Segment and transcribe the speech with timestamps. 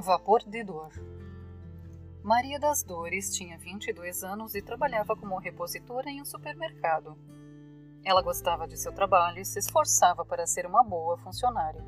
[0.00, 0.90] Vapor de dor.
[2.22, 7.18] Maria das Dores tinha 22 anos e trabalhava como repositora em um supermercado.
[8.02, 11.84] Ela gostava de seu trabalho e se esforçava para ser uma boa funcionária.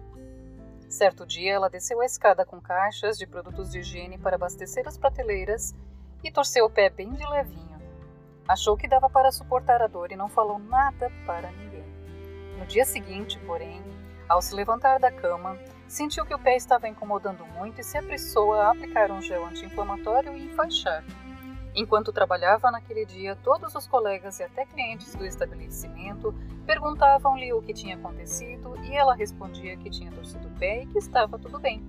[0.91, 4.99] Certo dia, ela desceu a escada com caixas de produtos de higiene para abastecer as
[4.99, 5.75] prateleiras
[6.23, 7.81] e torceu o pé bem de levinho.
[8.47, 11.87] Achou que dava para suportar a dor e não falou nada para ninguém.
[12.59, 13.83] No dia seguinte, porém,
[14.29, 15.59] ao se levantar da cama,
[15.93, 20.35] sentiu que o pé estava incomodando muito e se apressou a aplicar um gel anti-inflamatório
[20.35, 21.05] e enfaixar.
[21.75, 27.75] Enquanto trabalhava naquele dia, todos os colegas e até clientes do estabelecimento perguntavam-lhe o que
[27.75, 31.85] tinha acontecido e ela respondia que tinha torcido o pé e que estava tudo bem.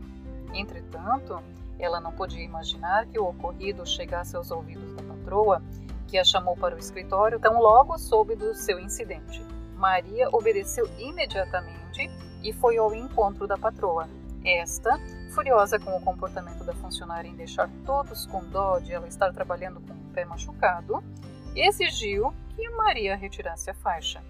[0.54, 1.42] Entretanto,
[1.80, 5.64] ela não podia imaginar que o ocorrido chegasse aos ouvidos da patroa,
[6.10, 9.42] que a chamou para o escritório tão logo soube do seu incidente.
[9.78, 12.12] Maria obedeceu imediatamente
[12.44, 14.08] e foi ao encontro da patroa.
[14.46, 15.00] Esta,
[15.34, 19.80] furiosa com o comportamento da funcionária em deixar todos com dó de ela estar trabalhando
[19.82, 21.04] com o pé machucado,
[21.56, 24.22] exigiu que Maria retirasse a faixa.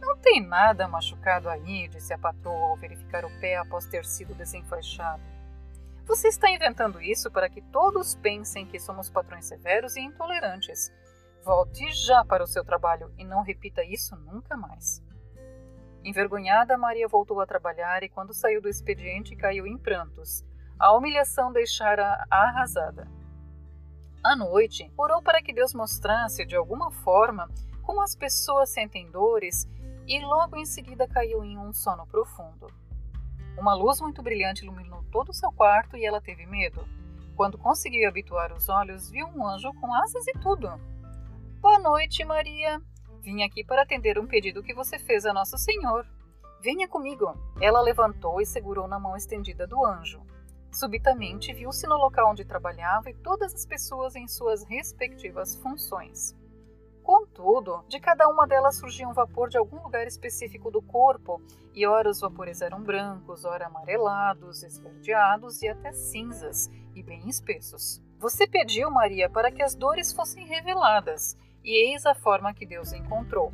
[0.00, 4.34] Não tem nada machucado aí, disse a patroa ao verificar o pé após ter sido
[4.34, 5.22] desenfaixado.
[6.06, 10.92] Você está inventando isso para que todos pensem que somos patrões severos e intolerantes.
[11.42, 15.02] Volte já para o seu trabalho e não repita isso nunca mais.
[16.04, 20.44] Envergonhada, Maria voltou a trabalhar e, quando saiu do expediente, caiu em prantos.
[20.78, 23.08] A humilhação deixara arrasada.
[24.22, 27.48] À noite, orou para que Deus mostrasse, de alguma forma,
[27.82, 29.66] como as pessoas sentem dores
[30.06, 32.66] e logo em seguida caiu em um sono profundo.
[33.56, 36.86] Uma luz muito brilhante iluminou todo o seu quarto e ela teve medo.
[37.34, 40.68] Quando conseguiu habituar os olhos, viu um anjo com asas e tudo.
[41.60, 42.80] Boa noite, Maria.
[43.24, 46.06] Vim aqui para atender um pedido que você fez a Nosso Senhor.
[46.60, 47.34] Venha comigo.
[47.58, 50.20] Ela levantou e segurou na mão estendida do anjo.
[50.70, 56.36] Subitamente viu-se no local onde trabalhava e todas as pessoas em suas respectivas funções.
[57.02, 61.40] Contudo, de cada uma delas surgia um vapor de algum lugar específico do corpo,
[61.72, 68.02] e ora os vapores eram brancos, ora amarelados, esverdeados e até cinzas, e bem espessos.
[68.18, 72.92] Você pediu, Maria, para que as dores fossem reveladas, e eis a forma que Deus
[72.92, 73.52] encontrou.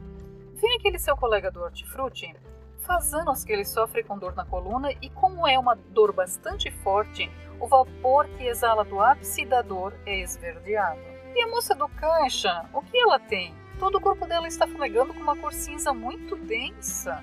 [0.55, 2.35] Vem aquele seu colega do hortifruti.
[2.81, 6.71] Faz anos que ele sofre com dor na coluna e, como é uma dor bastante
[6.71, 11.01] forte, o vapor que exala do ápice da dor é esverdeado.
[11.35, 13.55] E a moça do caixa, o que ela tem?
[13.79, 17.23] Todo o corpo dela está fumegando com uma cor cinza muito densa.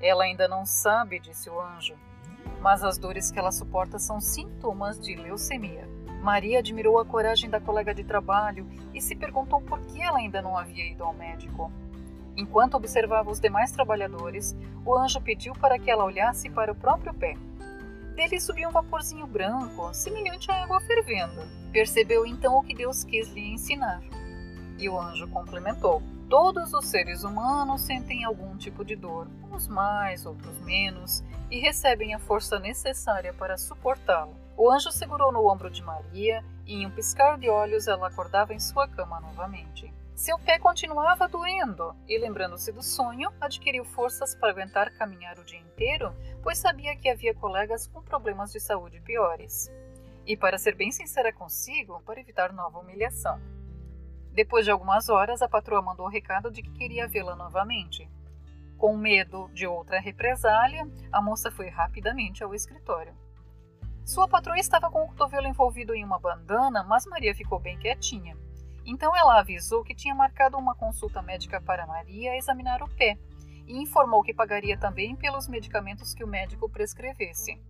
[0.00, 1.94] Ela ainda não sabe, disse o anjo,
[2.60, 5.88] mas as dores que ela suporta são sintomas de leucemia.
[6.22, 10.40] Maria admirou a coragem da colega de trabalho e se perguntou por que ela ainda
[10.40, 11.70] não havia ido ao médico.
[12.36, 14.56] Enquanto observava os demais trabalhadores,
[14.86, 17.36] o anjo pediu para que ela olhasse para o próprio pé.
[18.14, 21.42] Dele subia um vaporzinho branco, semelhante à água fervendo.
[21.72, 24.00] Percebeu então o que Deus quis lhe ensinar.
[24.78, 30.24] E o anjo complementou: Todos os seres humanos sentem algum tipo de dor, uns mais,
[30.24, 34.41] outros menos, e recebem a força necessária para suportá-lo.
[34.56, 38.52] O anjo segurou no ombro de Maria e, em um piscar de olhos, ela acordava
[38.52, 39.92] em sua cama novamente.
[40.14, 45.58] Seu pé continuava doendo e, lembrando-se do sonho, adquiriu forças para aguentar caminhar o dia
[45.58, 49.72] inteiro, pois sabia que havia colegas com problemas de saúde piores.
[50.26, 53.40] E, para ser bem sincera consigo, para evitar nova humilhação.
[54.32, 58.08] Depois de algumas horas, a patroa mandou o recado de que queria vê-la novamente.
[58.78, 63.14] Com medo de outra represália, a moça foi rapidamente ao escritório.
[64.04, 68.36] Sua patroa estava com o cotovelo envolvido em uma bandana, mas Maria ficou bem quietinha.
[68.84, 73.16] Então ela avisou que tinha marcado uma consulta médica para Maria examinar o pé
[73.66, 77.60] e informou que pagaria também pelos medicamentos que o médico prescrevesse.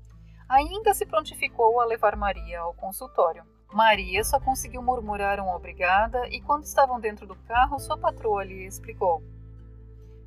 [0.49, 3.45] Ainda se prontificou a levar Maria ao consultório.
[3.71, 8.67] Maria só conseguiu murmurar um obrigada e, quando estavam dentro do carro, sua patroa lhe
[8.67, 9.23] explicou.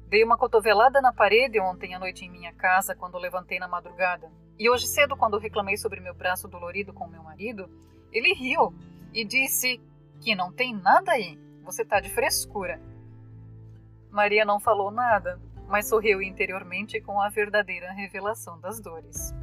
[0.07, 4.31] Dei uma cotovelada na parede ontem à noite em minha casa quando levantei na madrugada.
[4.57, 7.69] E hoje cedo, quando reclamei sobre meu braço dolorido com meu marido,
[8.11, 8.73] ele riu
[9.13, 9.81] e disse
[10.21, 12.79] que não tem nada aí, você tá de frescura.
[14.09, 19.33] Maria não falou nada, mas sorriu interiormente com a verdadeira revelação das dores.